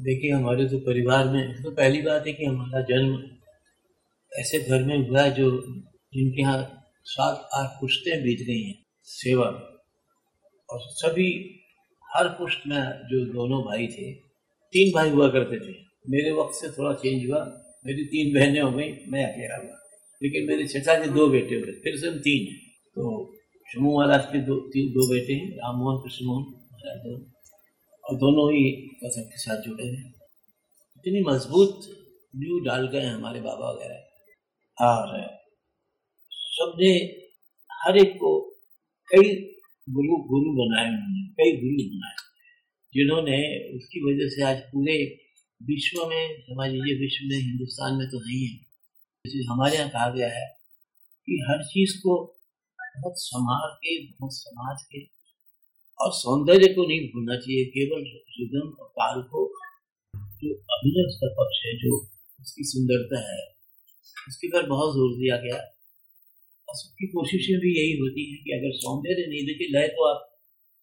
[0.00, 3.22] देखिए, हमारे तो परिवार में तो पहली बात है कि हमारा जन्म
[4.32, 5.50] ऐसे घर में हुआ जो
[6.14, 9.60] जिनके यहाँ सात, आठ पुश्तें बीत गई हैं, सेवा में।
[10.70, 11.60] और सभी,
[12.16, 14.12] हर पुश्त में जो दोनों भाई थे,
[14.72, 15.74] तीन भाई हुआ करते थे।
[16.08, 19.76] मेरे वक्त से थोड़ा चेंज हुआ, मेरी तीन बहनें हो गई, मैं अकेला हुआ।
[20.22, 22.60] लेकिन मेरे चचा के दो बेटे हुए फिर से हम तीन हैं।
[22.94, 23.34] तो
[23.74, 27.39] शमू महाराज के दो, तीन, दो बेटे हैं, राम मोहन, कृष्ण मोहन, महाराज दोनों
[28.10, 28.62] और दोनों ही
[29.00, 30.06] कसम के साथ जुड़े हैं।
[30.96, 31.84] इतनी मज़बूत
[32.36, 33.98] न्यू डाल गए हमारे बाबा वगैरह।
[34.78, 35.12] और
[36.30, 36.88] सबने
[37.70, 38.32] हर एक को
[39.10, 39.28] कई
[39.88, 42.16] गुरु गुरु बनाए उन्होंने कई गुरु बनाए
[42.94, 43.38] जिन्होंने
[43.76, 44.96] उसकी वजह से आज पूरे
[45.60, 48.56] विश्व में समझ लीजिए विश्व में, हिंदुस्तान में तो नहीं है
[49.24, 50.46] जैसे हमारे यहाँ कहा गया है
[51.28, 52.18] कि हर चीज़ को
[52.96, 55.04] बहुत संभाल के, बहुत समाज के
[56.00, 58.04] और सौंदर्य को नहीं भूलना चाहिए, केवल
[58.40, 59.40] रिदम और ताल को
[60.14, 61.96] जो अभिनय उसका पक्ष है, जो
[62.40, 63.42] उसकी सुंदरता है,
[64.28, 65.56] उसके पर बहुत ज़ोर दिया गया।
[66.68, 70.26] और सबकी कोशिशें भी यही होती है कि अगर सौंदर्य नहीं देखे, लय तो आप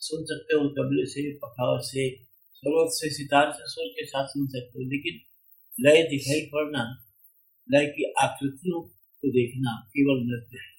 [0.02, 2.10] सुन सकते हो तबले से पखावत से
[2.56, 5.20] सरोत से, सितार से सुर के साथ सुन सकते हो। लेकिन
[5.80, 6.84] लय दिखाई पड़ना,
[7.72, 10.72] लय की आकृतियों को देखना केवल नृत्य है।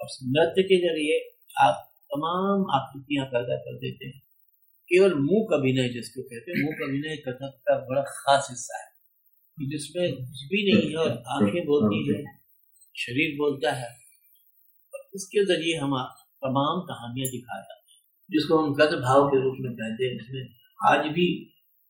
[0.00, 1.18] और नृत्य के ज़रिए
[1.58, 4.22] आप तमाम आकृतियाँ पैदा कर देते हैं।
[4.88, 8.94] केवल मुँह अभिनय, जिसको कहते हैं, मुँह अभिनय कथक का बड़ा खास हिस्सा है।
[9.68, 12.24] जिसमें कुछ भी नहीं है और आँखें बोलती है,
[12.96, 14.04] शरीर बोलता है
[15.14, 19.72] उसके ज़रिए हम तमाम कहानियाँ दिखाया जाती हैं। जिसको हम गत भाव के रूप में
[19.72, 20.54] कहते हैं, जिसमें
[20.90, 21.34] आज भी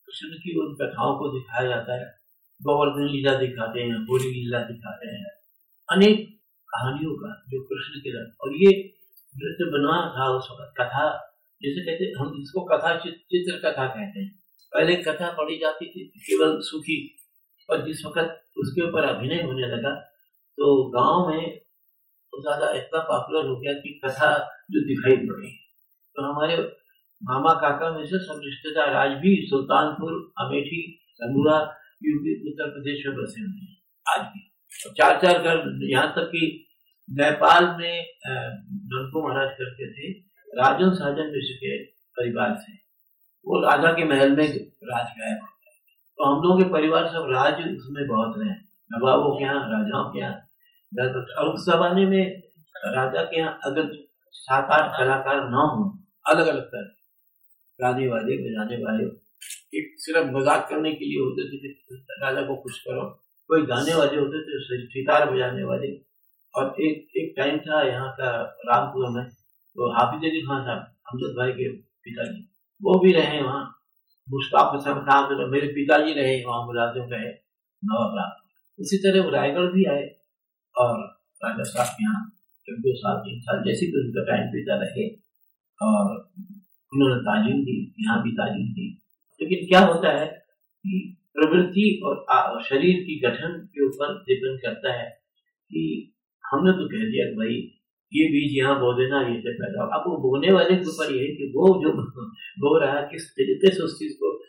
[0.06, 2.06] कृष्ण की उन कथाओं को दिखाया जाता है।
[2.62, 5.26] गोवर्धन लीला दिखाते हैं बोरी लीला दिखाते हैं।
[5.92, 8.94] अनेक कहानियों का जो कृष्ण के और ये
[9.34, 11.04] नृत्य बना था उस वक्त, कथा,
[11.60, 14.30] जैसे कहते, हम इसको कथा चित्र कथा कहते हैं।
[14.72, 16.96] पहले कथा पढ़ी जाती थी, केवल सुखी
[17.68, 19.92] और जिस वक्त उसके ऊपर अभिनय होने लगा
[20.58, 21.58] तो गाँव में
[22.32, 24.30] तो ज़्यादा इतना पॉपुलर हो गया कि कथा
[24.70, 25.48] जो दिखाई पड़ी।
[26.16, 26.56] तो हमारे
[27.22, 30.80] मामा काका में से सब रिश्तेदार आज भी सुल्तानपुर, अमेठी
[31.20, 31.56] अमूरा
[32.04, 33.76] यूपी, उत्तर प्रदेश में बसे हुए हैं,
[34.06, 34.40] आज भी।
[34.92, 36.42] चार चार घर यहाँ तक कि
[37.08, 40.10] नेपाल में ननको महाराज करते थे,
[40.50, 41.76] राजन साजन विश्व के
[42.16, 42.72] परिवार से
[43.46, 45.74] वो राजा के महल में राज गायब हो गए।
[46.18, 48.54] तो हम लोगों के परिवार सब राज उसमें बहुत रहे
[48.90, 50.42] नवाबों के यहाँ, राजाओं के यहाँ
[51.38, 52.42] और उस जमाने में
[52.86, 53.92] राजा के यहाँ अगर
[54.34, 55.84] सात, आठ कलाकार न हो
[56.26, 56.90] अलग अलग तरह
[57.80, 59.08] गाने वाले बजाने वाले
[60.00, 61.68] सिर्फ़ मज़ाक करने के लिए होते थे
[62.20, 63.02] राजा को खुश करो।
[63.50, 65.88] कोई गाने वाले होते थे, सितार बजाने वाले
[66.54, 68.30] और एक एक टाइम था यहाँ का
[68.66, 72.40] रामपुर में तो हाफिज अली खान साहब, हमजद भाई के पिताजी,
[72.80, 73.62] वो भी रहे वहाँ।
[74.28, 77.30] मुश्ताक हसन खान मेरे पिताजी रहे वहाँ, मुलाजिम रहे,
[77.82, 78.30] नवाब राम।
[78.78, 80.06] उसी तरह वो रायगढ़ भी आए
[80.74, 81.00] और
[81.42, 82.22] राजा साहब के यहाँ
[82.68, 85.08] दो साल, तीन साल जैसे भी उनका टाइम बीता रहे
[85.80, 86.14] और
[86.92, 88.86] उन्होंने तालीम दी, यहाँ भी तालीम दी।
[89.40, 91.02] लेकिन क्या होता है कि
[91.34, 95.08] प्रवृत्ति और शरीर की गठन के ऊपर डिपेंड करता है
[95.70, 95.82] कि
[96.52, 97.54] हमने तो कह दिया कि भाई,
[98.12, 101.52] ये बीज यहाँ बो देना, ये पैदा अब वो बोने वाले के ऊपर ये कि
[101.56, 101.92] वो जो
[102.64, 104.44] बो रहा है, किस तरीके से उस चीज़ को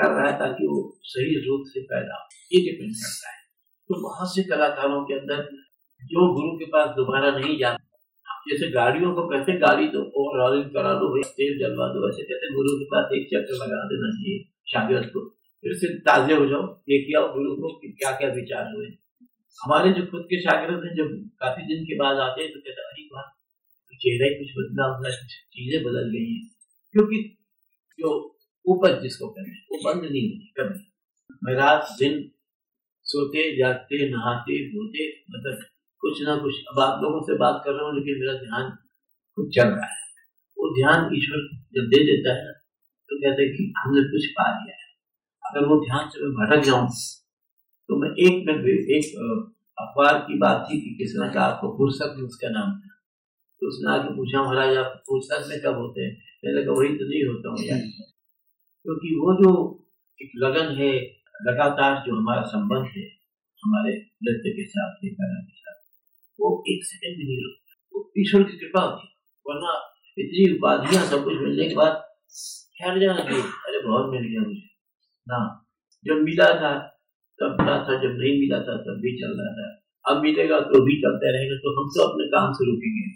[0.00, 3.36] कर रहा है ताकि वो सही रूप से पैदा हो। ये डिपेंड करता है।
[3.88, 5.42] तो बहुत से कलाकारों के अंदर
[6.02, 7.82] जो गुरु के पास दोबारा नहीं जाता,
[8.48, 12.76] जैसे गाड़ियों को कहते गाड़ी तो ओवरऑलिंग करा दो तेल जलवा दो। ऐसे कहते गुरु
[12.78, 15.28] के पास एक चक्कर लगा देना चाहिए शागिर्द को
[15.64, 18.86] फिर से ताजे हो जाओ देखिए गुरु को क्या क्या विचार हुए।
[19.58, 21.08] हमारे जो खुद के शागिर्द हैं, जब
[21.40, 23.32] काफ़ी दिन के बाद आते हैं तो कहते हैं, अरे बात
[23.86, 26.42] तो चेहरा ही कुछ बदला हुआ कुछ चीज़ें बदल गई हैं।
[26.94, 27.18] क्योंकि
[27.98, 28.10] जो
[28.66, 30.78] उपज जिसको कहते हैं, वो बंद नहीं होती, कभी
[31.44, 32.14] मैं रात दिन
[33.06, 35.62] सोते, जागते, नहाते धोते मतलब
[36.02, 38.70] कुछ ना कुछ, अब आप लोगों से बात कर रहा हूँ, लेकिन मेरा ध्यान
[39.38, 40.04] कुछ चल रहा है।
[40.56, 41.42] वो ध्यान ईश्वर
[41.76, 42.52] जब दे देता है
[43.10, 44.86] तो कहते हैं कि हमने कुछ पा लिया है।
[45.42, 46.88] अगर वो ध्यान से मैं भटक जाऊँ
[47.88, 49.04] तो मैं एक मिनट एक
[49.80, 52.88] अखबार की बात थी कि किसने कहा, आपको फुर्सत उसका नाम।
[53.60, 56.22] तो उसने आके पूछा, महाराज, आप फुर्सत में कब होते हैं?
[56.44, 57.78] मैंने कहा, वही तो नहीं होता हूँ यार।
[58.82, 59.82] क्योंकि वो जो
[60.22, 63.16] एक लगन है, लगातार जो हमारा संबंध है,
[63.64, 65.74] हमारे नृत्य के साथ कला के साथ,
[66.40, 69.08] वो एक सेकंड भी नहीं रुकता वो ईश्वर की कृपा होती
[69.46, 71.92] वरना इतनी उपाधियाँ, सब कुछ मिलने के बाद,
[72.78, 74.66] ठहर जाना चाहिए। अरे, बहुत मिल गया मुझे।
[75.28, 75.66] ना
[76.04, 76.95] जब मिला था
[77.40, 79.66] तब मिला था जब नहीं मिला था, तब भी चल रहा था।
[80.04, 83.06] अब मिलेगा तो भी चलते रहेंगे तो हम सब अपने काम से रुकेंगे।